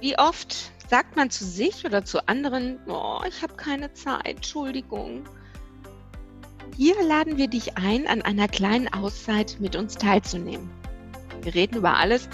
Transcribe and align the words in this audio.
Wie 0.00 0.18
oft 0.18 0.72
sagt 0.88 1.16
man 1.16 1.28
zu 1.28 1.44
sich 1.44 1.84
oder 1.84 2.04
zu 2.04 2.26
anderen, 2.26 2.78
oh, 2.88 3.20
ich 3.28 3.42
habe 3.42 3.54
keine 3.54 3.92
Zeit, 3.92 4.26
Entschuldigung. 4.26 5.24
Hier 6.76 6.94
laden 7.02 7.36
wir 7.36 7.48
dich 7.48 7.76
ein, 7.76 8.06
an 8.06 8.22
einer 8.22 8.48
kleinen 8.48 8.88
Auszeit 8.92 9.58
mit 9.60 9.76
uns 9.76 9.96
teilzunehmen. 9.96 10.70
Wir 11.42 11.54
reden 11.54 11.76
über 11.76 11.98
alles, 11.98 12.28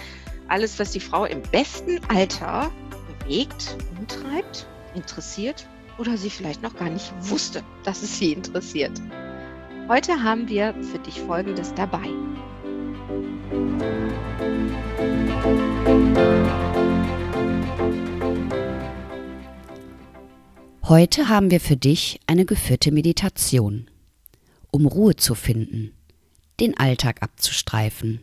alles, 0.46 0.78
was 0.78 0.92
die 0.92 1.00
Frau 1.00 1.24
im 1.24 1.42
besten 1.42 2.00
Alter 2.08 2.70
bewegt, 3.20 3.76
umtreibt, 3.98 4.68
interessiert 4.94 5.66
oder 5.98 6.16
sie 6.16 6.30
vielleicht 6.30 6.62
noch 6.62 6.76
gar 6.76 6.90
nicht 6.90 7.12
wusste, 7.20 7.64
dass 7.84 8.02
es 8.02 8.18
sie 8.18 8.32
interessiert. 8.32 8.92
Heute 9.88 10.22
haben 10.22 10.48
wir 10.48 10.72
für 10.82 10.98
dich 11.00 11.20
Folgendes 11.20 11.74
dabei. 11.74 12.08
Heute 20.88 21.28
haben 21.28 21.50
wir 21.50 21.60
für 21.60 21.76
dich 21.76 22.20
eine 22.26 22.44
geführte 22.44 22.92
Meditation, 22.92 23.90
um 24.70 24.86
Ruhe 24.86 25.16
zu 25.16 25.34
finden, 25.34 25.92
den 26.60 26.76
Alltag 26.76 27.22
abzustreifen 27.22 28.20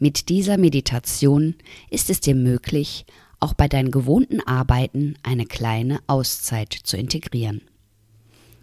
mit 0.00 0.28
dieser 0.28 0.58
Meditation 0.58 1.56
ist 1.90 2.08
es 2.08 2.20
dir 2.20 2.36
möglich, 2.36 3.04
auch 3.40 3.54
bei 3.54 3.66
deinen 3.66 3.90
gewohnten 3.90 4.40
Arbeiten 4.40 5.16
eine 5.24 5.44
kleine 5.44 5.98
Auszeit 6.06 6.72
zu 6.72 6.96
integrieren. 6.96 7.62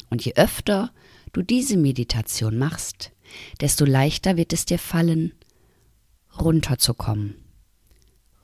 Und 0.10 0.24
je 0.24 0.34
öfter 0.36 0.92
du 1.34 1.42
diese 1.42 1.76
Meditation 1.76 2.58
machst, 2.58 3.12
desto 3.60 3.84
leichter 3.84 4.38
wird 4.38 4.54
es 4.54 4.66
dir 4.66 4.80
fallen, 4.80 5.34
runterzukommen, 6.40 7.36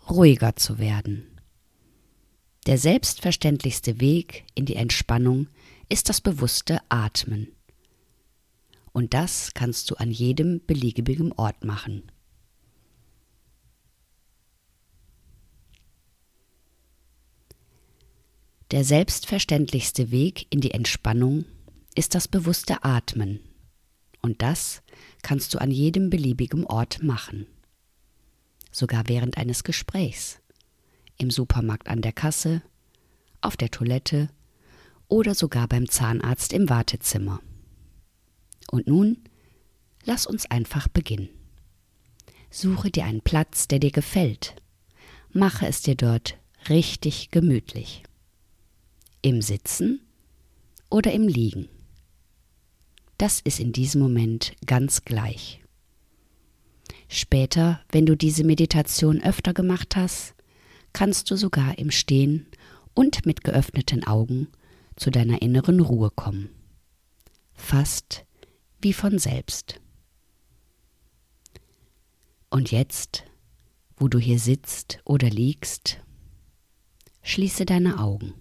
ruhiger 0.10 0.58
zu 0.58 0.78
werden. 0.78 1.31
Der 2.68 2.78
selbstverständlichste 2.78 4.00
Weg 4.00 4.46
in 4.54 4.68
die 4.68 4.76
Entspannung 4.76 5.48
ist 5.90 6.10
das 6.10 6.22
bewusste 6.22 6.80
Atmen. 6.90 7.48
Und 8.92 9.16
das 9.16 9.56
kannst 9.56 9.90
du 9.90 9.96
an 9.96 10.12
jedem 10.12 10.62
beliebigen 10.68 11.32
Ort 11.32 11.64
machen. 11.64 12.12
Der 18.70 18.86
selbstverständlichste 18.86 20.12
Weg 20.12 20.46
in 20.52 20.62
die 20.62 20.72
Entspannung 20.72 21.46
ist 21.96 22.14
das 22.14 22.28
bewusste 22.28 22.84
Atmen. 22.84 23.40
Und 24.22 24.44
das 24.44 24.84
kannst 25.24 25.54
du 25.54 25.58
an 25.60 25.72
jedem 25.72 26.12
beliebigen 26.12 26.66
Ort 26.66 27.02
machen. 27.02 27.48
Sogar 28.72 29.08
während 29.08 29.38
eines 29.38 29.64
Gesprächs. 29.64 30.41
Im 31.22 31.30
Supermarkt 31.30 31.88
an 31.88 32.02
der 32.02 32.14
Kasse, 32.14 32.64
auf 33.42 33.56
der 33.56 33.70
Toilette 33.70 34.30
oder 35.08 35.36
sogar 35.36 35.68
beim 35.68 35.88
Zahnarzt 35.88 36.52
im 36.52 36.68
Wartezimmer. 36.68 37.42
Und 38.72 38.88
nun 38.88 39.18
lass 40.04 40.26
uns 40.26 40.50
einfach 40.50 40.88
beginnen. 40.88 41.30
Suche 42.50 42.90
dir 42.90 43.06
einen 43.06 43.22
Platz, 43.22 43.68
der 43.68 43.78
dir 43.78 43.92
gefällt. 43.92 44.56
Mache 45.32 45.68
es 45.68 45.84
dir 45.84 45.94
dort 45.94 46.40
richtig 46.70 47.30
gemütlich. 47.30 48.02
Im 49.22 49.44
Sitzen 49.44 50.02
oder 50.90 51.12
im 51.12 51.28
Liegen. 51.28 51.70
Das 53.20 53.42
ist 53.42 53.60
in 53.60 53.74
diesem 53.74 54.02
Moment 54.02 54.54
ganz 54.66 55.06
gleich. 55.06 55.62
Später, 57.10 57.80
wenn 57.92 58.08
du 58.08 58.18
diese 58.18 58.44
Meditation 58.44 59.22
öfter 59.22 59.54
gemacht 59.54 59.96
hast, 59.96 60.34
kannst 60.94 61.32
du 61.32 61.36
sogar 61.36 61.78
im 61.78 61.92
Stehen 61.92 62.48
und 62.94 63.26
mit 63.26 63.44
geöffneten 63.44 64.06
Augen 64.06 64.48
zu 64.96 65.10
deiner 65.10 65.42
inneren 65.42 65.80
Ruhe 65.80 66.12
kommen. 66.12 66.50
Fast 67.54 68.26
wie 68.82 68.94
von 68.94 69.20
selbst. 69.20 69.80
Und 72.50 72.72
jetzt, 72.72 73.24
wo 73.96 74.08
du 74.08 74.20
hier 74.20 74.40
sitzt 74.40 75.00
oder 75.06 75.30
liegst, 75.30 76.02
schließe 77.22 77.66
deine 77.66 78.00
Augen. 78.00 78.34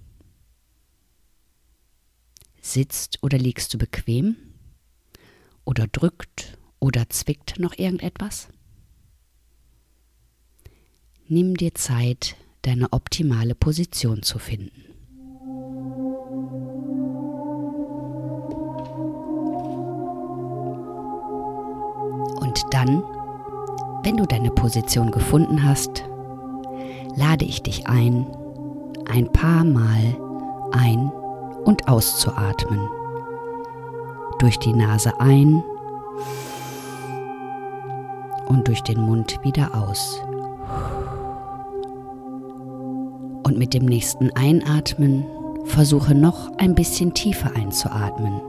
Sitzt 2.60 3.22
oder 3.22 3.38
liegst 3.38 3.72
du 3.72 3.78
bequem? 3.78 4.36
Oder 5.64 5.86
drückt 5.86 6.58
oder 6.80 7.08
zwickt 7.08 7.58
noch 7.58 7.78
irgendetwas? 7.78 8.48
Nimm 11.32 11.56
dir 11.56 11.76
Zeit, 11.76 12.34
deine 12.62 12.92
optimale 12.92 13.54
Position 13.54 14.24
zu 14.24 14.40
finden. 14.40 14.82
Und 22.40 22.64
dann, 22.72 23.04
wenn 24.02 24.16
du 24.16 24.26
deine 24.26 24.50
Position 24.50 25.12
gefunden 25.12 25.62
hast, 25.62 26.02
lade 27.14 27.44
ich 27.44 27.62
dich 27.62 27.86
ein, 27.86 28.26
ein 29.08 29.30
paar 29.30 29.62
Mal 29.62 30.16
ein 30.72 31.12
und 31.64 31.86
auszuatmen. 31.86 32.88
Durch 34.40 34.58
die 34.58 34.72
Nase 34.72 35.20
ein 35.20 35.62
und 38.48 38.66
durch 38.66 38.82
den 38.82 39.00
Mund 39.00 39.38
wieder 39.44 39.76
aus. 39.76 40.20
Und 43.50 43.58
mit 43.58 43.74
dem 43.74 43.84
nächsten 43.84 44.30
Einatmen 44.36 45.26
versuche 45.64 46.14
noch 46.14 46.56
ein 46.58 46.76
bisschen 46.76 47.14
tiefer 47.14 47.50
einzuatmen. 47.56 48.40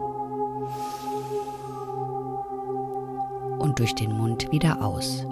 Und 3.57 3.79
durch 3.79 3.95
den 3.95 4.15
Mund 4.15 4.51
wieder 4.51 4.85
aus. 4.85 5.25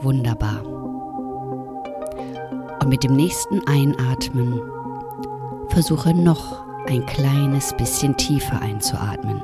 Wunderbar. 0.00 0.64
Und 2.80 2.88
mit 2.88 3.02
dem 3.02 3.16
nächsten 3.16 3.66
Einatmen 3.66 4.60
Versuche 5.70 6.14
noch 6.14 6.64
ein 6.86 7.04
kleines 7.04 7.74
bisschen 7.76 8.16
tiefer 8.16 8.62
einzuatmen. 8.62 9.40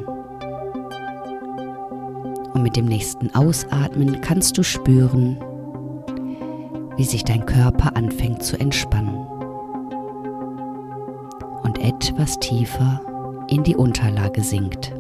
Und 2.54 2.62
mit 2.62 2.76
dem 2.76 2.84
nächsten 2.84 3.34
Ausatmen 3.34 4.20
kannst 4.20 4.56
du 4.58 4.62
spüren, 4.62 5.38
wie 7.00 7.04
sich 7.06 7.24
dein 7.24 7.46
Körper 7.46 7.96
anfängt 7.96 8.42
zu 8.42 8.60
entspannen 8.60 9.24
und 11.62 11.78
etwas 11.78 12.38
tiefer 12.40 13.00
in 13.48 13.64
die 13.64 13.74
Unterlage 13.74 14.42
sinkt. 14.42 14.92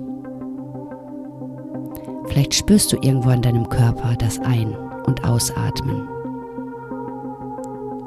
Vielleicht 2.24 2.54
spürst 2.54 2.90
du 2.90 2.96
irgendwo 3.02 3.28
an 3.28 3.42
deinem 3.42 3.68
Körper 3.68 4.16
das 4.16 4.38
Ein- 4.38 4.74
und 5.04 5.24
Ausatmen. 5.24 6.08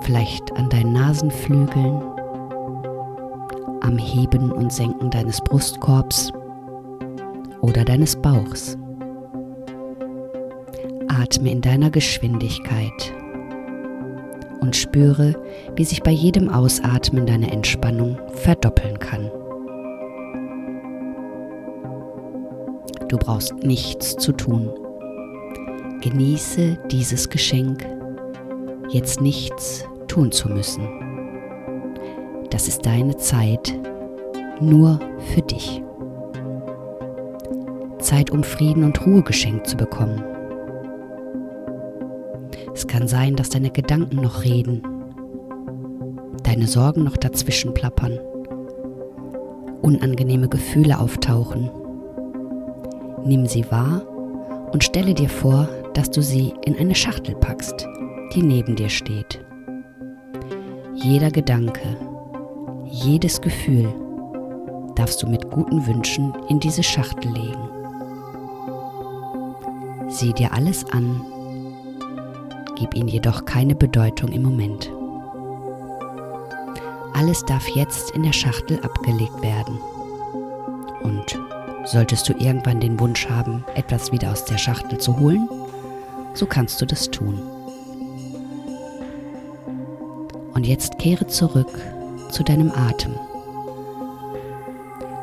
Vielleicht 0.02 0.52
an 0.58 0.70
deinen 0.70 0.94
Nasenflügeln 0.94 2.02
am 3.82 4.00
Heben 4.00 4.52
und 4.52 4.74
Senken 4.74 5.12
deines 5.12 5.40
Brustkorbs 5.40 6.34
oder 7.62 7.86
deines 7.86 8.16
Bauchs. 8.16 8.76
Atme 11.10 11.52
in 11.52 11.62
deiner 11.62 11.92
Geschwindigkeit 11.92 13.14
und 14.64 14.78
spüre, 14.78 15.36
wie 15.76 15.84
sich 15.84 16.02
bei 16.04 16.12
jedem 16.12 16.48
Ausatmen 16.48 17.26
deine 17.26 17.52
Entspannung 17.52 18.18
verdoppeln 18.34 18.98
kann. 18.98 19.30
Du 23.10 23.18
brauchst 23.18 23.54
nichts 23.62 24.16
zu 24.16 24.32
tun. 24.32 24.70
Genieße 26.02 26.78
dieses 26.90 27.30
Geschenk, 27.30 27.86
jetzt 28.90 29.20
nichts 29.20 29.84
tun 30.08 30.32
zu 30.32 30.50
müssen. 30.50 30.88
Das 32.50 32.70
ist 32.70 32.86
deine 32.86 33.18
Zeit 33.18 33.78
nur 34.62 34.98
für 35.34 35.42
dich. 35.42 35.84
Zeit, 38.00 38.32
um 38.32 38.44
Frieden 38.44 38.86
und 38.86 39.06
Ruhe 39.06 39.24
geschenkt 39.24 39.68
zu 39.68 39.76
bekommen. 39.76 40.33
Es 42.74 42.88
kann 42.88 43.08
sein, 43.08 43.36
dass 43.36 43.50
deine 43.50 43.70
Gedanken 43.70 44.18
noch 44.18 44.44
reden, 44.44 44.82
deine 46.44 46.68
Sorgen 46.68 47.04
noch 47.04 47.18
dazwischen 47.18 47.74
plappern, 47.74 48.20
unangenehme 49.82 50.50
Gefühle 50.50 51.00
auftauchen. 51.00 51.70
Nimm 53.26 53.46
sie 53.46 53.70
wahr 53.72 54.02
und 54.72 54.84
stelle 54.84 55.14
dir 55.14 55.30
vor, 55.30 55.70
dass 55.94 56.10
du 56.10 56.22
sie 56.22 56.54
in 56.66 56.76
eine 56.78 56.96
Schachtel 56.96 57.36
packst, 57.36 57.88
die 58.34 58.42
neben 58.42 58.76
dir 58.76 58.90
steht. 58.90 59.40
Jeder 60.96 61.30
Gedanke, 61.30 61.98
jedes 62.86 63.40
Gefühl 63.40 63.94
darfst 64.96 65.22
du 65.22 65.28
mit 65.28 65.50
guten 65.52 65.86
Wünschen 65.86 66.34
in 66.50 66.60
diese 66.60 66.84
Schachtel 66.84 67.32
legen. 67.32 67.70
Sieh 70.10 70.34
dir 70.34 70.54
alles 70.54 70.86
an, 70.92 71.22
gib 72.84 72.96
ihnen 72.96 73.08
jedoch 73.08 73.46
keine 73.46 73.76
Bedeutung 73.76 74.34
im 74.34 74.42
Moment. 74.44 74.92
Alles 77.14 77.46
darf 77.46 77.66
jetzt 77.70 78.12
in 78.12 78.24
der 78.24 78.34
Schachtel 78.34 78.78
abgelegt 78.82 79.42
werden. 79.42 79.80
Und 81.02 81.40
solltest 81.86 82.28
du 82.28 82.34
irgendwann 82.34 82.82
den 82.82 83.00
Wunsch 83.00 83.30
haben, 83.30 83.64
etwas 83.76 84.12
wieder 84.12 84.34
aus 84.34 84.44
der 84.44 84.58
Schachtel 84.58 84.98
zu 84.98 85.18
holen, 85.18 85.48
so 86.34 86.46
kannst 86.46 86.82
du 86.82 86.86
das 86.86 87.10
tun. 87.10 87.40
Und 90.54 90.68
jetzt 90.68 91.00
kehre 91.00 91.28
zurück 91.28 91.80
zu 92.32 92.44
deinem 92.44 92.72
Atem. 92.72 93.16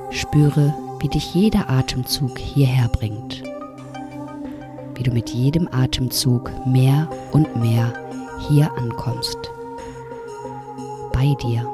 Spüre, 0.08 0.72
wie 1.00 1.08
dich 1.08 1.34
jeder 1.34 1.68
Atemzug 1.68 2.38
hierher 2.38 2.88
bringt. 2.88 3.42
Wie 5.00 5.04
du 5.04 5.12
mit 5.12 5.30
jedem 5.30 5.66
Atemzug 5.72 6.52
mehr 6.66 7.08
und 7.32 7.56
mehr 7.56 7.90
hier 8.46 8.70
ankommst. 8.76 9.38
Bei 11.10 11.34
dir. 11.40 11.66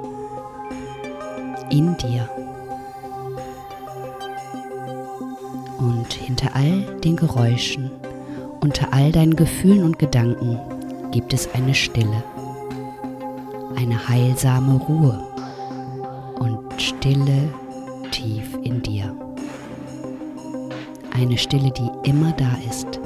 In 1.69 1.97
dir. 1.97 2.31
Und 5.79 6.13
hinter 6.13 6.55
all 6.55 6.83
den 7.03 7.17
Geräuschen, 7.17 7.91
unter 8.61 8.95
all 8.95 9.11
deinen 9.11 9.35
Gefühlen 9.35 9.83
und 9.83 9.99
Gedanken 9.99 10.61
gibt 11.11 11.35
es 11.35 11.53
eine 11.53 11.75
Stille, 11.75 12.23
eine 13.75 14.09
heilsame 14.09 14.75
Ruhe 14.75 15.21
und 16.39 16.81
Stille 16.81 17.53
tief 18.13 18.57
in 18.63 18.83
dir. 18.83 19.13
Eine 21.13 21.37
Stille, 21.37 21.73
die 21.73 21.91
immer 22.09 22.31
da 22.31 22.57
ist. 22.71 23.01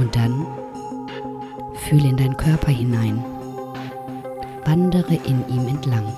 Und 0.00 0.16
dann 0.16 0.46
fühle 1.74 2.08
in 2.08 2.16
deinen 2.16 2.36
Körper 2.38 2.72
hinein. 2.72 3.22
Wandere 4.64 5.14
in 5.14 5.46
ihm 5.46 5.68
entlang. 5.68 6.10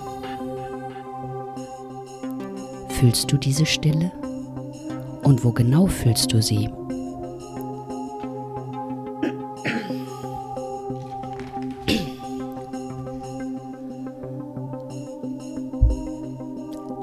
Fühlst 2.90 3.32
du 3.32 3.36
diese 3.36 3.66
Stille? 3.66 4.12
Und 5.24 5.44
wo 5.44 5.50
genau 5.50 5.88
fühlst 5.88 6.32
du 6.32 6.40
sie? 6.40 6.70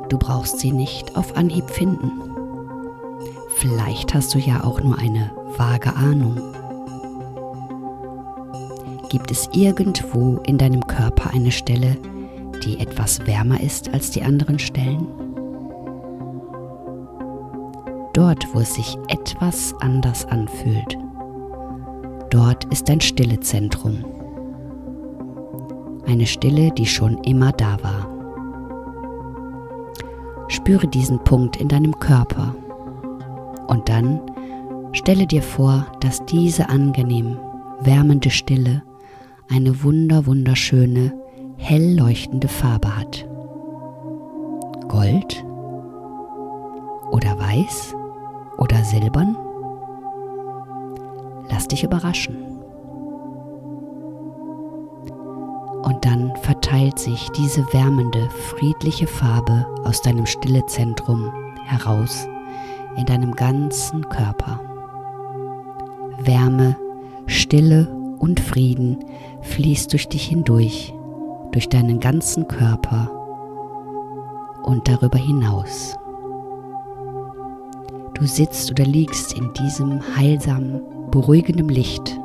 Du 0.07 0.17
brauchst 0.17 0.59
sie 0.59 0.71
nicht 0.71 1.17
auf 1.17 1.35
Anhieb 1.35 1.69
finden. 1.69 2.09
Vielleicht 3.57 4.13
hast 4.13 4.33
du 4.33 4.39
ja 4.39 4.63
auch 4.63 4.81
nur 4.81 4.97
eine 4.97 5.31
vage 5.57 5.93
Ahnung. 5.93 6.58
Gibt 9.09 9.31
es 9.31 9.49
irgendwo 9.53 10.37
in 10.45 10.59
deinem 10.59 10.85
Körper 10.85 11.31
eine 11.33 11.49
Stelle, 11.51 11.97
die 12.63 12.79
etwas 12.79 13.25
wärmer 13.25 13.59
ist 13.59 13.91
als 13.91 14.11
die 14.11 14.21
anderen 14.21 14.59
Stellen? 14.59 15.07
Dort, 18.13 18.45
wo 18.53 18.59
es 18.59 18.75
sich 18.75 18.97
etwas 19.07 19.73
anders 19.79 20.25
anfühlt, 20.25 20.95
dort 22.29 22.65
ist 22.65 22.87
dein 22.87 23.01
Stillezentrum. 23.01 24.05
Eine 26.05 26.27
Stille, 26.27 26.69
die 26.71 26.85
schon 26.85 27.17
immer 27.23 27.51
da 27.51 27.77
war. 27.81 28.07
Spüre 30.49 30.87
diesen 30.87 31.17
Punkt 31.23 31.57
in 31.57 31.67
deinem 31.67 31.97
Körper. 31.99 32.53
Und 33.67 33.89
dann 33.89 34.21
stelle 34.91 35.25
dir 35.25 35.41
vor, 35.41 35.87
dass 35.99 36.23
diese 36.25 36.69
angenehm 36.69 37.39
wärmende 37.81 38.29
Stille 38.29 38.83
eine 39.49 39.83
wunder 39.83 40.25
wunderschöne, 40.25 41.11
hell 41.57 41.97
leuchtende 41.97 42.47
Farbe 42.47 42.95
hat. 42.95 43.27
Gold 44.87 45.43
oder 47.11 47.37
weiß 47.37 47.95
oder 48.57 48.83
silbern? 48.83 49.35
Lass 51.49 51.67
dich 51.67 51.83
überraschen. 51.83 52.37
Und 55.81 56.05
dann 56.05 56.35
verteilt 56.43 56.99
sich 56.99 57.29
diese 57.31 57.61
wärmende, 57.73 58.29
friedliche 58.29 59.07
Farbe 59.07 59.65
aus 59.83 60.01
deinem 60.01 60.27
Stillezentrum 60.27 61.31
heraus 61.65 62.27
in 62.97 63.05
deinem 63.05 63.33
ganzen 63.35 64.07
Körper. 64.09 64.59
Wärme, 66.19 66.75
Stille 67.25 67.87
und 68.19 68.39
Frieden 68.39 68.97
fließt 69.41 69.91
durch 69.91 70.07
dich 70.07 70.27
hindurch, 70.27 70.93
durch 71.51 71.69
deinen 71.69 71.99
ganzen 71.99 72.47
Körper 72.47 73.09
und 74.63 74.87
darüber 74.87 75.17
hinaus. 75.17 75.97
Du 78.13 78.25
sitzt 78.25 78.71
oder 78.71 78.85
liegst 78.85 79.33
in 79.37 79.53
diesem 79.53 80.01
heilsamen, 80.17 80.81
beruhigenden 81.09 81.69
Licht, 81.69 82.19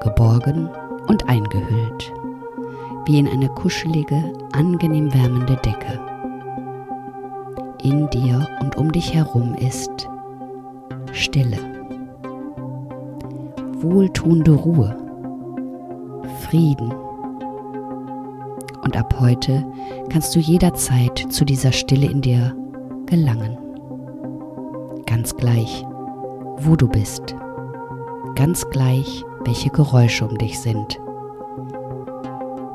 geborgen 0.00 0.68
und 1.08 1.28
eingehüllt 1.28 2.12
wie 3.06 3.18
in 3.18 3.28
eine 3.28 3.48
kuschelige, 3.48 4.22
angenehm 4.52 5.12
wärmende 5.12 5.56
Decke. 5.56 5.98
In 7.82 8.08
dir 8.10 8.46
und 8.60 8.76
um 8.76 8.92
dich 8.92 9.12
herum 9.12 9.54
ist 9.54 10.08
Stille, 11.12 11.58
wohltuende 13.80 14.52
Ruhe, 14.52 14.96
Frieden. 16.52 16.92
Und 18.82 18.94
ab 18.94 19.16
heute 19.18 19.64
kannst 20.10 20.36
du 20.36 20.38
jederzeit 20.38 21.18
zu 21.30 21.46
dieser 21.46 21.72
Stille 21.72 22.10
in 22.10 22.20
dir 22.20 22.54
gelangen. 23.06 23.56
Ganz 25.06 25.34
gleich, 25.34 25.82
wo 26.58 26.76
du 26.76 26.88
bist. 26.88 27.34
Ganz 28.34 28.68
gleich, 28.68 29.24
welche 29.46 29.70
Geräusche 29.70 30.28
um 30.28 30.36
dich 30.36 30.60
sind 30.60 31.00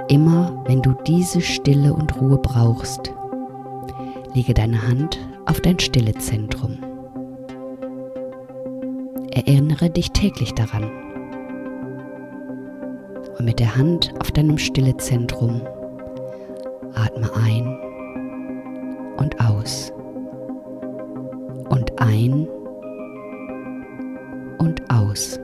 Immer 0.08 0.64
wenn 0.66 0.82
du 0.82 0.96
diese 1.06 1.42
Stille 1.42 1.94
und 1.94 2.20
Ruhe 2.20 2.40
brauchst, 2.40 3.14
lege 4.34 4.56
deine 4.56 4.88
Hand 4.88 5.20
auf 5.46 5.62
dein 5.62 5.78
Stillezentrum. 5.78 6.80
Erinnere 9.30 9.92
dich 9.92 10.14
täglich 10.14 10.56
daran. 10.56 11.07
Und 13.38 13.46
mit 13.46 13.60
der 13.60 13.76
Hand 13.76 14.14
auf 14.20 14.32
deinem 14.32 14.58
Stillezentrum 14.58 15.62
atme 16.94 17.30
ein 17.36 17.80
und 19.18 19.40
aus. 19.40 19.92
Und 21.70 22.00
ein 22.02 22.48
und 24.58 24.82
aus. 24.92 25.40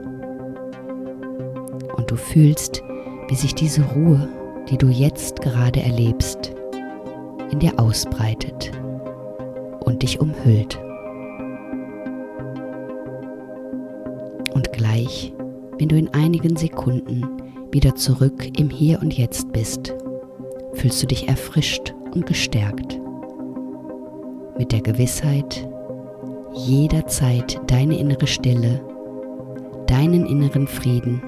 Und 1.96 2.10
du 2.10 2.16
fühlst, 2.16 2.82
wie 3.28 3.34
sich 3.34 3.54
diese 3.54 3.82
Ruhe 3.82 4.28
die 4.68 4.78
du 4.78 4.88
jetzt 4.88 5.42
gerade 5.42 5.82
erlebst, 5.82 6.54
in 7.50 7.58
dir 7.58 7.78
ausbreitet 7.78 8.72
und 9.80 10.02
dich 10.02 10.20
umhüllt. 10.20 10.78
Und 14.54 14.72
gleich, 14.72 15.34
wenn 15.78 15.88
du 15.88 15.96
in 15.96 16.08
einigen 16.14 16.56
Sekunden 16.56 17.22
wieder 17.74 17.96
zurück 17.96 18.56
im 18.58 18.70
Hier 18.70 19.02
und 19.02 19.18
Jetzt 19.18 19.52
bist, 19.52 19.92
fühlst 20.74 21.02
du 21.02 21.06
dich 21.06 21.28
erfrischt 21.28 21.92
und 22.14 22.24
gestärkt. 22.24 23.00
Mit 24.56 24.72
der 24.72 24.80
Gewissheit, 24.80 25.68
jederzeit 26.54 27.60
deine 27.66 27.98
innere 27.98 28.28
Stille, 28.28 28.80
deinen 29.88 30.24
inneren 30.24 30.68
Frieden 30.68 31.20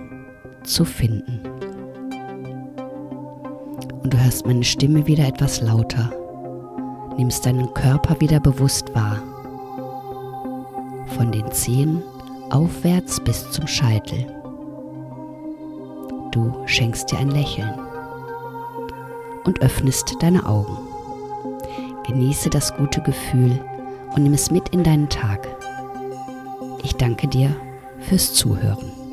zu 0.62 0.84
finden 0.84 1.40
und 4.06 4.14
du 4.14 4.22
hörst 4.22 4.46
meine 4.46 4.62
Stimme 4.62 5.04
wieder 5.08 5.26
etwas 5.26 5.60
lauter, 5.60 6.12
nimmst 7.16 7.44
deinen 7.44 7.74
Körper 7.74 8.20
wieder 8.20 8.38
bewusst 8.38 8.94
wahr. 8.94 9.20
Von 11.16 11.32
den 11.32 11.50
Zehen 11.50 12.04
aufwärts 12.50 13.18
bis 13.18 13.50
zum 13.50 13.66
Scheitel. 13.66 14.26
Du 16.36 16.52
schenkst 16.66 17.10
dir 17.10 17.18
ein 17.18 17.30
Lächeln 17.30 17.72
und 19.44 19.62
öffnest 19.62 20.16
deine 20.20 20.44
Augen. 20.44 20.76
Genieße 22.06 22.50
das 22.50 22.76
gute 22.76 23.00
Gefühl 23.00 23.58
und 24.14 24.22
nimm 24.22 24.34
es 24.34 24.50
mit 24.50 24.68
in 24.68 24.84
deinen 24.84 25.08
Tag. 25.08 25.48
Ich 26.82 26.94
danke 26.94 27.26
dir 27.26 27.56
fürs 28.00 28.34
Zuhören. 28.34 29.05